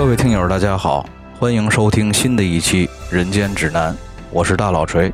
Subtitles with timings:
[0.00, 1.04] 各位听友，大家好，
[1.38, 3.92] 欢迎收听新的一期《人间指南》，
[4.30, 5.12] 我是大老锤。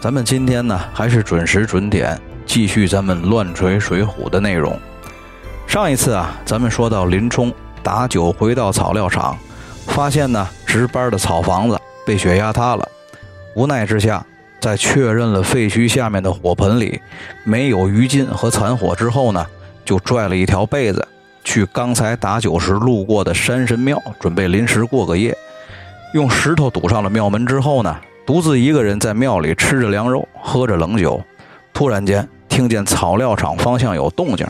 [0.00, 4.80] 咱们今天呢，还是准时准点继续咱们乱锤水浒的内容。
[5.66, 7.52] 上一次啊，咱们说到林冲
[7.82, 9.36] 打酒回到草料场，
[9.88, 12.88] 发现呢值班的草房子被雪压塌了，
[13.54, 14.24] 无奈之下，
[14.58, 16.98] 在确认了废墟下面的火盆里
[17.44, 19.46] 没有余烬和残火之后呢，
[19.84, 21.06] 就拽了一条被子。
[21.44, 25.36] 去刚才打酒时路过的山神庙，准备临时过个夜。
[26.14, 31.22] 用石头堵上了庙门之后呢，独自一个人在庙里吃着凉肉，喝着冷酒。
[31.72, 34.46] 突然间听见草料场方向有动静，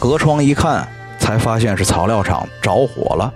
[0.00, 3.32] 隔窗一看，才发现是草料场着火了。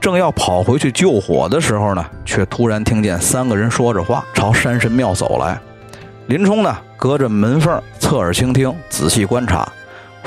[0.00, 5.58] 正要跑回去救火的时候呢，却突然听见三个人说着话，朝山神庙走来。
[6.26, 9.66] 林冲呢，隔着门缝侧耳倾听，仔细观察。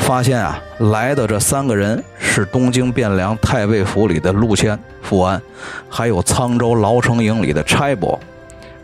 [0.02, 5.42] 发现啊，来的这三个人是东京汴梁太尉府里的陆谦、富安，
[5.88, 8.20] 还有沧州牢城营里的差拨。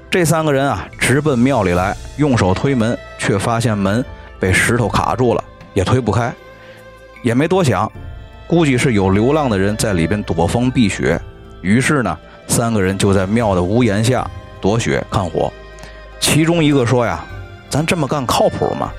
[0.09, 4.03] 这三个人啊，直奔庙里来，用手推门，却发现门
[4.39, 6.31] 被石头卡住了，也推不开。
[7.23, 7.91] 也没多想，
[8.45, 11.19] 估计是有流浪的人在里边躲风避雪。
[11.61, 14.25] 于是呢，三个人就在庙的屋檐下
[14.61, 15.51] 躲雪看火。
[16.21, 17.25] 其中一个说呀
[17.69, 18.91] ：“咱这么干靠谱吗？”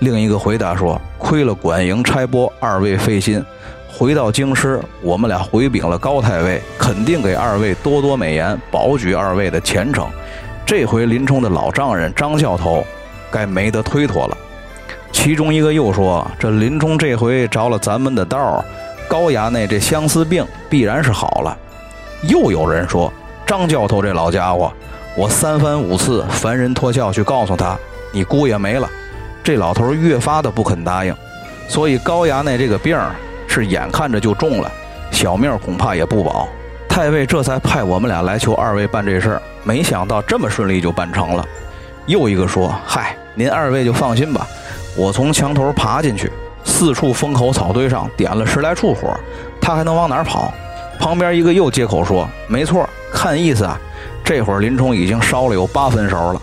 [0.00, 3.44] 另一个回答说：“亏了管营差拨二位费心，
[3.90, 10.06] 回到京师，我们俩回禀了高太尉，肯定给二位多多美言，保举二位的前程。
[10.64, 12.84] 这回林冲的老丈人张教头，
[13.28, 14.36] 该没得推脱了。”
[15.10, 18.64] 其中一个又说：“这林冲这回着了咱们的道，
[19.08, 21.56] 高衙内这相思病必然是好了。”
[22.22, 23.12] 又有人说
[23.44, 24.72] ：“张教头这老家伙，
[25.16, 27.76] 我三番五次烦人脱壳去告诉他，
[28.12, 28.88] 你姑爷没了。”
[29.48, 31.16] 这老头越发的不肯答应，
[31.68, 32.94] 所以高衙内这个病
[33.46, 34.70] 是眼看着就重了，
[35.10, 36.46] 小命恐怕也不保。
[36.86, 41.42] 太尉这才派我们俩来求二位办这事儿，没想到这么顺利就办成了。
[42.04, 44.46] 又一个说：“嗨，您二位就放心吧，
[44.94, 46.30] 我从墙头爬进去，
[46.62, 49.18] 四处风口草堆上点了十来处火，
[49.62, 50.52] 他还能往哪儿跑？”
[51.00, 53.80] 旁边一个又接口说：“没错，看意思啊，
[54.22, 56.42] 这会儿林冲已经烧了有八分熟了。”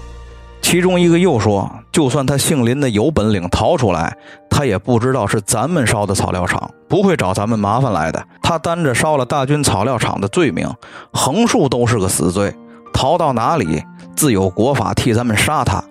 [0.59, 1.71] 其中一个又说。
[1.95, 4.17] 就算他姓林的有本领逃出来，
[4.49, 8.21] 他也不知道是咱们烧的草料场，不会找咱们麻烦来的。
[8.43, 10.69] 他担着烧了大军草料场的罪名，
[11.13, 12.53] 横竖都是个死罪，
[12.93, 13.81] 逃到哪里
[14.13, 15.81] 自有国法替咱们杀他。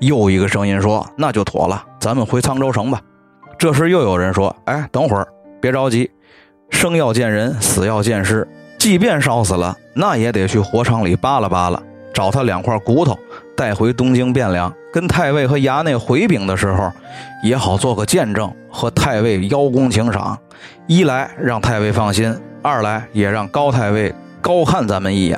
[0.00, 3.00] 又一个声音说：“那就妥了，咱们回沧州城吧。”
[3.56, 5.28] 这时又有人说：“哎，等会儿，
[5.60, 6.10] 别着急，
[6.70, 8.44] 生要见人，死要见尸。
[8.76, 11.80] 即便烧死了，那也得去火场里扒拉扒拉，
[12.12, 13.16] 找他两块骨头。”
[13.58, 16.92] 带回东京汴梁，跟太尉和衙内回禀的时候，
[17.42, 20.38] 也好做个见证，和太尉邀功请赏。
[20.86, 22.32] 一来让太尉放心，
[22.62, 25.36] 二来也让高太尉高看咱们一眼。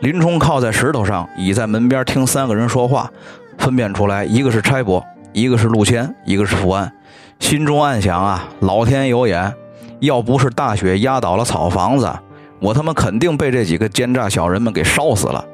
[0.00, 3.08] 林冲靠在石头上，倚在门边听三个人说话，
[3.56, 5.00] 分辨出来一个是差拨，
[5.32, 6.92] 一个是陆谦，一个是富安，
[7.38, 9.54] 心中暗想啊，老天有眼，
[10.00, 12.12] 要不是大雪压倒了草房子，
[12.58, 15.44] 我他妈肯定被这几个奸诈小人们给烧死了。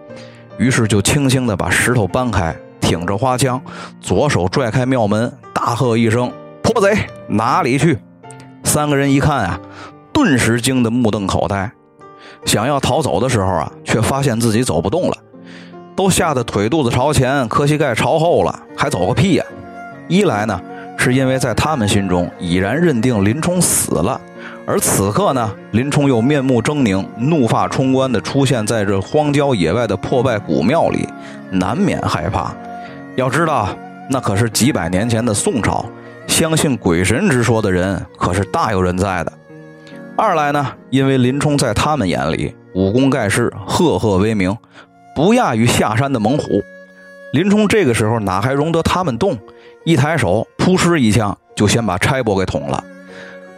[0.59, 3.61] 于是就轻轻地把石头搬开，挺着花枪，
[4.01, 6.33] 左手拽开庙门，大喝一声
[6.63, 6.97] ：“泼贼，
[7.29, 7.99] 哪里去？”
[8.63, 9.61] 三个人一看啊，
[10.13, 11.71] 顿时惊得目瞪口呆，
[12.45, 15.17] 想要逃走的时候啊，却发现自己走不动了，
[15.97, 19.45] 都吓得腿肚子朝前，磕膝盖朝后了，还走个屁呀！
[20.09, 20.61] 一来呢，
[20.97, 24.21] 是因为在他们心中已然认定林冲死了。
[24.67, 31.07] 而此刻呢，林冲又面目狰狞、怒发冲冠地出现在这荒郊野外的破败古庙里，
[31.51, 32.55] 难免害怕。
[33.15, 33.69] 要知道，
[34.09, 35.85] 那可是几百年前的宋朝，
[36.27, 39.33] 相信鬼神之说的人可是大有人在的。
[40.17, 44.57] 二来呢，因为林冲在他们眼里武功盖世、赫赫威名，
[45.15, 46.63] 不亚于下山的猛虎。
[47.35, 49.37] 林冲这个时候哪还容得他们动？
[49.85, 52.83] 一抬手，扑哧一枪，就先把差拨给捅了。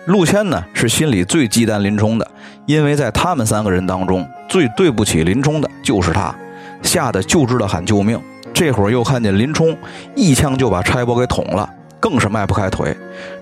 [0.06, 2.30] 陆谦呢是心里最忌惮林冲的，
[2.64, 6.32] 因为在他们三个人当中，最对不起林冲的就是他，
[6.80, 8.20] 吓得就知道喊救命。
[8.54, 9.76] 这会儿又看见林冲
[10.14, 11.68] 一枪就把差拨给捅了，
[11.98, 12.96] 更是迈不开腿。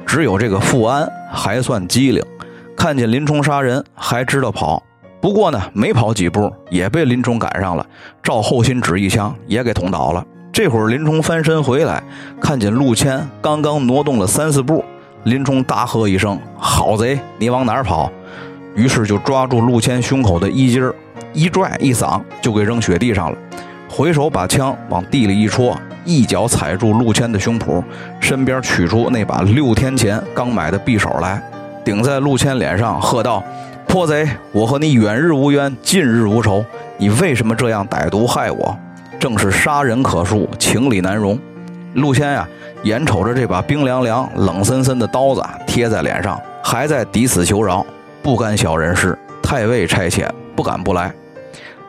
[0.07, 2.25] 只有这个富安还算机灵，
[2.75, 4.83] 看见林冲杀人还知道跑，
[5.21, 7.87] 不过呢没跑几步也被林冲赶上了，
[8.23, 10.25] 照后心指一枪也给捅倒了。
[10.51, 12.03] 这会儿林冲翻身回来，
[12.41, 14.83] 看见陆谦刚刚挪动了三四步。
[15.25, 18.11] 林冲大喝一声：“好贼，你往哪儿跑？”
[18.77, 20.95] 于是就抓住陆谦胸口的衣襟儿，
[21.33, 23.39] 一拽一搡，就给扔雪地上了。
[23.89, 27.83] 回手把枪往地里一戳，一脚踩住陆谦的胸脯，
[28.21, 31.43] 身边取出那把六天前刚买的匕首来，
[31.85, 33.43] 顶在陆谦脸上，喝道
[33.89, 36.63] ：“泼贼，我和你远日无冤，近日无仇，
[36.99, 38.77] 你为什么这样歹毒害我？
[39.19, 41.39] 正是杀人可恕，情理难容。
[41.95, 42.47] 陆谦呀，
[42.85, 47.85] 眼瞅着这把冰凉凉、冷森森的刀子贴在脸上，还在抵死求饶，
[48.23, 49.19] 不干小人事。
[49.43, 51.11] 太尉差遣，不敢不来。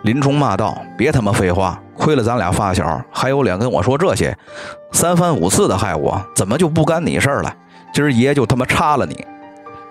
[0.04, 1.78] 林冲骂道：“别他妈废话！
[1.98, 4.38] 亏了咱俩发小，还有脸跟我说这些？
[4.94, 7.54] 三番五次的害我，怎么就不干你事儿了？
[7.94, 9.26] 今儿爷就他妈插了你！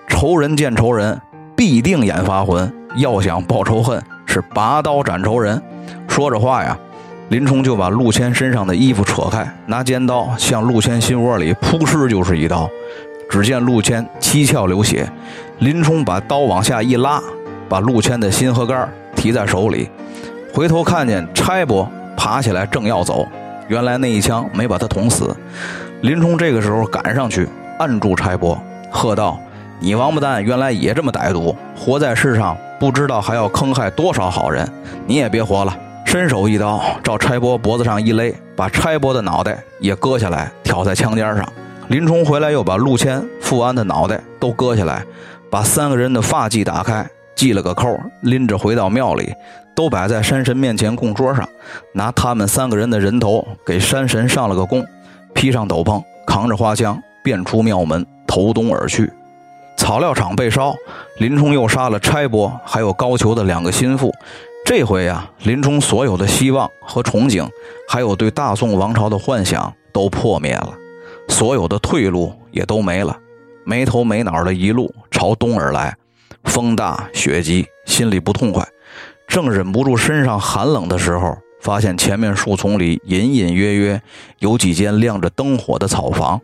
[0.09, 1.21] 仇人见仇人，
[1.55, 2.73] 必定眼发昏。
[2.97, 5.61] 要想报仇恨，是拔刀斩仇人。”
[6.09, 6.79] 说着话呀。
[7.31, 12.69] 林冲就把陆谦身上的衣服扯开，拿尖刀向陆谦心窝里扑哧就是一刀。
[13.31, 15.09] 只见陆谦七窍流血，
[15.59, 17.21] 林冲把刀往下一拉，
[17.69, 19.89] 把陆谦的心和肝提在手里，
[20.53, 23.27] 回头看见差拨爬起来正要走，
[23.69, 25.35] 原来那一枪没把他捅死。
[26.03, 27.49] 林冲这个时候赶上去
[27.79, 28.57] 按住差拨，
[28.91, 29.41] 喝道
[29.81, 34.71] ：“你王八蛋，原来也这么歹毒，活在世上不知道还要坑害多少好人，
[35.07, 35.75] 你也别活了。”
[36.05, 41.47] 伸手一刀，照差拨脖子上一勒，把差拨的脑袋也割下来，挑在枪尖上。
[41.89, 45.05] 林冲回来又把陆谦、富安的脑袋都割下来，
[45.51, 47.05] 把三个人的发髻打开，
[47.35, 49.35] 系了个扣，拎着回到庙里，
[49.75, 51.49] 都摆在山神面前供桌上，
[51.93, 54.87] 拿他们三个人的人头给山神上了个供，
[55.35, 59.13] 披上斗篷，扛着花枪，便出庙门，投东而去。
[59.77, 60.75] 草料场被烧，
[61.19, 64.15] 林冲又杀了差拨，还有高俅的两个心腹。
[64.65, 67.47] 这回呀，林冲所有的希望和憧憬，
[67.87, 70.75] 还有对大宋王朝的幻想都破灭了，
[71.29, 73.15] 所有的退路也都没了，
[73.67, 75.95] 没头没脑的一路朝东而来，
[76.45, 78.67] 风大雪急，心里不痛快，
[79.29, 84.01] 正忍不住身上寒冷的时候，发现前面树丛里隐隐约约
[84.39, 86.41] 有几间亮着灯火的草房，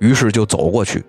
[0.00, 1.02] 于是就走过去，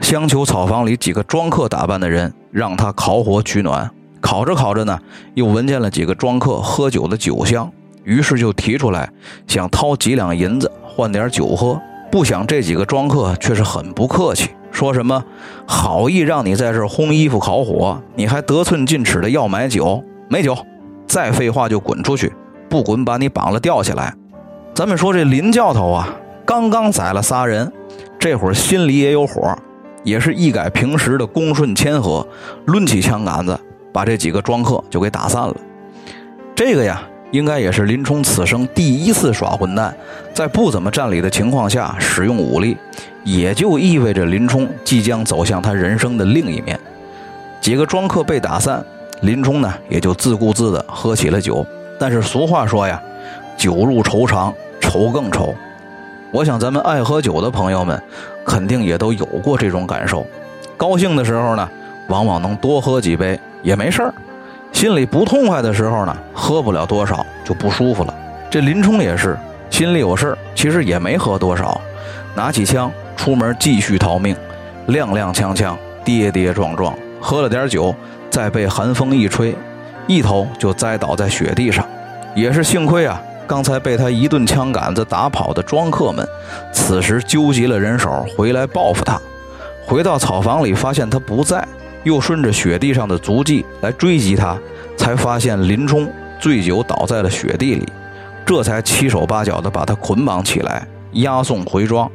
[0.00, 3.88] 相求草房里几个庄客打扮的人，让他烤火取暖。
[4.22, 4.98] 烤着烤着呢，
[5.34, 7.70] 又闻见了几个庄客喝酒的酒香，
[8.04, 9.10] 于是就提出来
[9.46, 11.78] 想掏几两银子换点酒喝。
[12.10, 15.24] 不想这几个庄客却是很不客气，说什么
[15.66, 20.02] 好意让你在这烘衣服烤火，你还得寸进尺的要买酒？
[20.28, 20.56] 没酒，
[21.06, 22.32] 再废话就滚出去，
[22.68, 24.14] 不滚把你绑了吊起来。
[24.74, 26.08] 咱们说这林教头啊，
[26.46, 27.72] 刚刚宰了仨人，
[28.18, 29.56] 这会儿心里也有火，
[30.04, 32.26] 也是一改平时的恭顺谦和，
[32.66, 33.58] 抡起枪杆子。
[33.92, 35.54] 把这几个庄客就给打散了。
[36.54, 39.94] 这个呀，应该也是林冲此生第一次耍混蛋，
[40.32, 42.76] 在不怎么占理的情况下使用武力，
[43.24, 46.78] 也就意味着林冲即将走向他人生的另一面。
[47.60, 48.84] 几个庄客被打散，
[49.20, 51.64] 林冲呢也就自顾自地喝起了酒。
[51.98, 53.00] 但是俗话说呀，
[53.56, 55.54] 酒入愁肠，愁更愁。
[56.32, 58.02] 我想咱们爱喝酒的朋友们，
[58.44, 60.26] 肯定也都有过这种感受。
[60.76, 61.68] 高兴的时候呢，
[62.08, 63.38] 往往能多喝几杯。
[63.62, 64.14] 也没事儿，
[64.72, 68.14] 心里不痛快的时候呢，喝不了多少就不舒服了。
[68.50, 69.38] 这林冲也是
[69.70, 71.80] 心里有事儿，其实也没喝多少，
[72.34, 74.36] 拿起枪出门继续逃命，
[74.88, 75.74] 踉踉跄跄，
[76.04, 77.94] 跌跌撞撞，喝了点酒，
[78.28, 79.56] 再被寒风一吹，
[80.06, 81.86] 一头就栽倒在雪地上。
[82.34, 86.26] 也是幸亏啊，刚才被他一顿枪杆子打跑的庄客们，
[86.72, 89.20] 此时纠集了人手回来报复他。
[89.86, 91.66] 回到草房里，发现他不在。
[92.04, 94.56] 又顺着雪地上的足迹来追击他，
[94.96, 97.86] 才发现林冲醉酒倒在了雪地里，
[98.44, 102.10] 这才七手八脚的把他捆绑起来，押送回庄。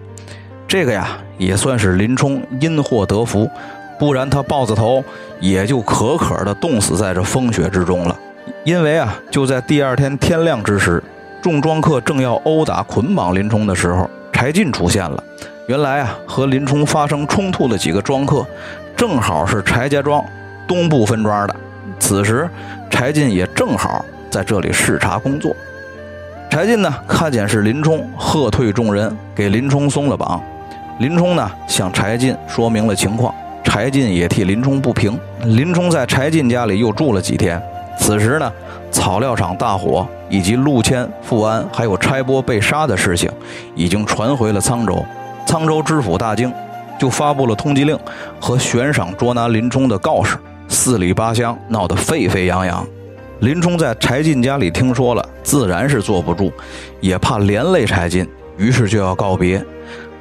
[0.67, 3.49] 这个呀，也算是林冲因祸得福，
[3.97, 5.03] 不然他豹子头
[5.39, 8.19] 也就可可的冻死在这风雪之中了。
[8.65, 11.01] 因为啊，就在第二天天亮之时，
[11.41, 15.23] 众庄客正要殴打捆绑林冲的时候，柴进出现了。
[15.67, 18.45] 原来啊，和林冲发生冲突的几个庄客。
[18.97, 20.25] 正好是柴家庄
[20.67, 21.55] 东部分庄的，
[21.99, 22.49] 此时
[22.89, 25.55] 柴进也正好在这里视察工作。
[26.49, 30.41] 柴进呢，看见是林冲，喝退众人，给林冲松了绑。
[30.97, 33.31] 林冲呢，向柴进说明了情况，
[33.63, 35.17] 柴进也替林冲不平。
[35.43, 37.61] 林冲在柴进家里又住了几天。
[37.99, 38.51] 此时呢，
[38.89, 43.29] 草料场大火以及陆谦、富安还有差拨被杀的事情，
[43.75, 45.05] 已经传回了沧州。
[45.45, 46.51] 沧州知府大惊。
[46.97, 47.97] 就发布了通缉令
[48.39, 50.37] 和悬赏捉拿林冲的告示，
[50.67, 52.85] 四里八乡闹得沸沸扬扬。
[53.41, 56.51] 林冲在柴进家里听说了，自然是坐不住，
[56.99, 58.27] 也怕连累柴进，
[58.57, 59.63] 于是就要告别。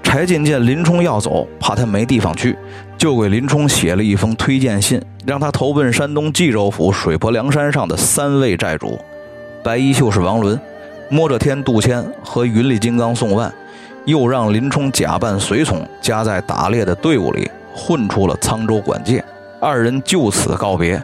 [0.03, 2.57] 柴进见林冲要走，怕他没地方去，
[2.97, 8.99] 就给林冲写了一封推荐信，让他投奔山东济州府水泊梁山上的三位寨主：
[9.65, 10.61] 白衣秀士王伦、
[11.09, 13.53] 摸着天杜迁和云里金刚宋万。
[14.07, 19.23] 又让林冲假扮随从，加在打猎的队伍里，混出了沧州管界。
[19.61, 21.03] 二人就此告别。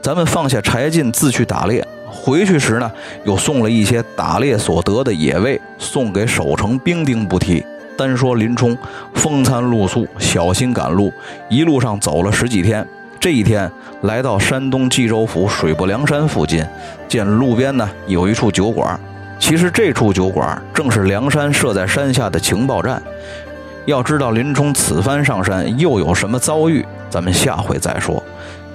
[0.00, 1.86] 咱们放下柴进，自去打猎。
[2.08, 2.90] 回去时呢，
[3.24, 7.64] 又送了一些打猎所得的野味，送给守城兵丁不提。
[7.96, 8.76] 单说林冲，
[9.14, 11.12] 风餐露宿，小心赶路，
[11.48, 12.86] 一路上走了十几天。
[13.18, 13.70] 这一天
[14.02, 16.64] 来到山东济州府水泊梁山附近，
[17.08, 19.00] 见路边呢有一处酒馆。
[19.38, 23.02] 其实这处酒馆正是梁山设在山下的情报站。
[23.86, 28.22] 要知道林冲此番上山又有什么遭遇，咱们下回再说。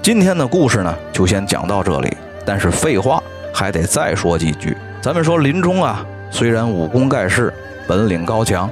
[0.01, 2.15] 今天的故事呢，就先讲到这里。
[2.45, 3.21] 但是废话
[3.53, 4.75] 还得再说几句。
[5.01, 7.53] 咱们说林冲啊，虽然武功盖世，
[7.87, 8.69] 本领高强。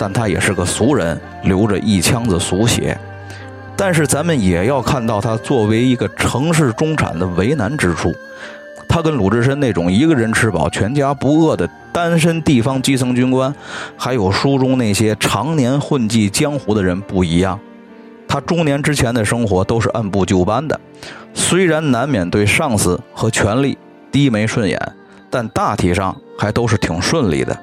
[0.00, 2.96] 但他也是个俗人，流着一腔子俗血。
[3.74, 8.14] 但是咱们也要看到他作为一个城市中产的为难之处。
[8.88, 13.54] 他跟鲁智深那种一个人吃饱全家不饿的单身地方基层军官，
[13.96, 17.60] 还有书中那些常年混迹江湖的人不一样。
[18.26, 20.80] 他中年之前的生活都是按部就班的，
[21.32, 23.78] 虽然难免对上司和权力
[24.10, 24.80] 低眉顺眼，
[25.30, 27.56] 但大体上还都是挺顺利的。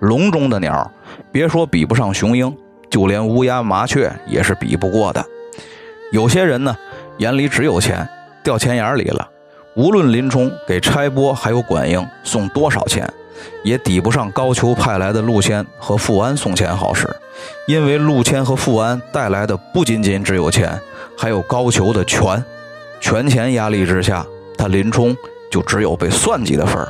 [0.00, 0.90] 笼中的鸟。
[1.30, 2.54] 别说比不上雄鹰，
[2.90, 5.24] 就连乌鸦、麻雀也是比不过的。
[6.10, 6.74] 有些人呢，
[7.18, 8.08] 眼里只有钱，
[8.42, 9.28] 掉钱眼里了。
[9.74, 13.10] 无论林冲给差拨还有管营送多少钱，
[13.64, 17.08] 也抵不上高俅派来的陆谦和富安送钱好使。
[17.66, 20.78] 因为陆谦和富安带来的不仅仅只有钱，
[21.16, 22.44] 还有高俅的权。
[23.00, 24.26] 权钱压力之下，
[24.58, 25.16] 他林冲
[25.50, 26.88] 就只有被算计的份儿。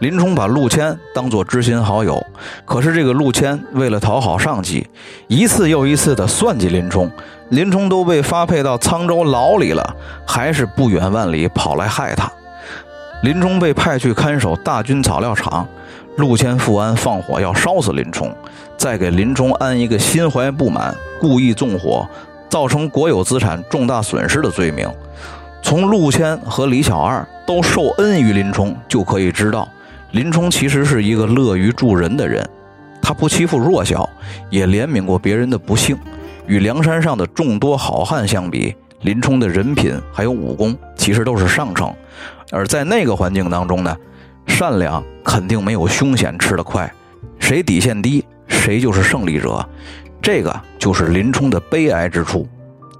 [0.00, 2.22] 林冲把陆谦当作知心好友，
[2.66, 4.86] 可是这个陆谦为了讨好上级，
[5.26, 7.10] 一次又一次的算计林冲，
[7.48, 12.30] 林冲都被发配到沧州牢里了，还是不远万里跑来害他。
[13.22, 15.66] 林冲被派去看守大军草料场，
[16.18, 18.30] 陆谦、富安放火要烧死林冲，
[18.76, 22.06] 再给林冲安一个心怀不满、故意纵火，
[22.50, 24.86] 造成国有资产重大损失的罪名。
[25.62, 29.66] 从陆谦和李小二都受恩于林冲，就可以知道。
[30.16, 32.42] 林冲其实是一个乐于助人的人，
[33.02, 34.08] 他不欺负弱小，
[34.48, 35.94] 也怜悯过别人的不幸。
[36.46, 41.92] 与梁山上的众多好汉相比，林冲的人品还有武功其实都是上乘。
[42.50, 43.94] 而在那个环境当中呢，
[44.46, 46.90] 善良肯定没有凶险吃得快，
[47.38, 49.68] 谁底线低，谁就是胜利者。
[50.22, 52.48] 这个就是林冲的悲哀之处。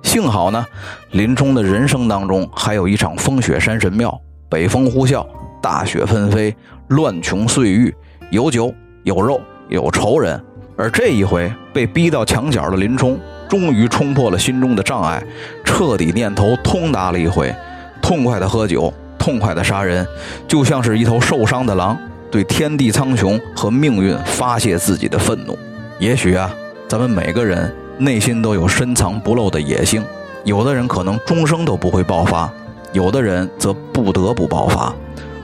[0.03, 0.67] 幸好呢，
[1.13, 4.21] 林冲的人生当中还有一场风雪山神庙，
[4.51, 5.27] 北风呼啸，
[5.61, 6.55] 大雪纷飞。
[6.89, 7.93] 乱琼碎玉，
[8.31, 8.73] 有酒
[9.03, 10.41] 有肉有仇人，
[10.77, 15.21] 而这一回被逼到墙角的林冲，终于冲破了心中的障碍，
[15.65, 17.53] 彻底念头通达了一回，
[18.01, 20.07] 痛快的喝酒，痛快的杀人，
[20.47, 21.99] 就像是一头受伤的狼，
[22.31, 25.59] 对天地苍穹和命运发泄自己的愤怒。
[25.99, 26.55] 也许啊，
[26.87, 30.05] 咱们每个人内心都有深藏不露的野性，
[30.45, 32.49] 有的人可能终生都不会爆发，
[32.93, 34.95] 有的人则不得不爆发。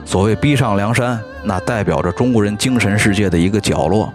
[0.05, 1.19] 所谓逼上梁山。
[1.45, 4.13] 那代表着中国人精神世界的一个角落，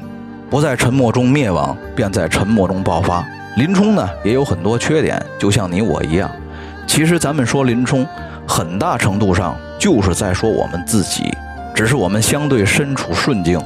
[0.49, 3.23] 不在沉默中灭亡，便在沉默中爆发。
[3.59, 6.31] 林冲呢，也有很多缺点，就像你我一样。
[6.87, 8.07] 其实咱们说林冲，
[8.47, 11.31] 很大程度上就是在说我们自己，
[11.75, 13.61] 只是我们相对身处顺境，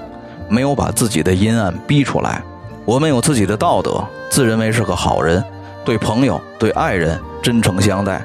[0.49, 2.43] 没有把自己的阴暗逼出来。
[2.85, 5.41] 我们有自己的道德，自认为是个好人，
[5.85, 8.21] 对朋友、对爱人真诚相待，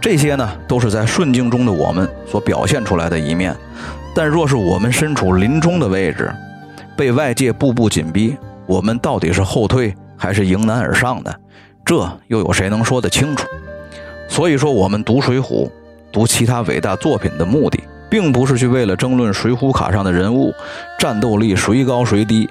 [0.00, 3.54] 这些呢，都是在顺境中的我们所表现出来的一面。
[4.14, 6.32] 但若是我们身处林冲的位置，
[6.96, 11.32] 被外界步步紧逼，我们到底是后退还是迎难而上呢？
[11.84, 13.46] 这又有谁能说得清楚？
[14.28, 15.66] 所以说，我们读《水浒》、
[16.10, 20.52] 读其他伟大作品的目的，并不是去为了争论水浒卡上的人物
[20.98, 22.48] 战斗力谁高谁低，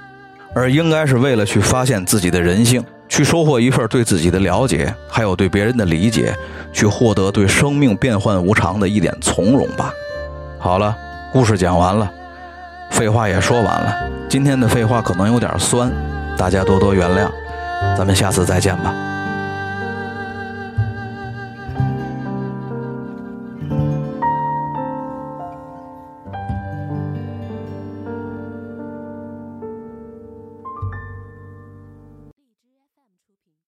[0.54, 6.34] 而应该是为了去发现自己的人性，去收获一份对自己的了解，还有对别人的理解，
[6.72, 9.92] 去获得对生命变幻无常的一点从容吧。
[10.58, 10.96] 好了。
[11.32, 12.12] 故事讲完了，
[12.90, 13.96] 废话也说完了。
[14.28, 15.92] 今天的废话可能有点酸，
[16.36, 17.30] 大家多多原谅。
[17.96, 19.09] 咱们下次再见吧。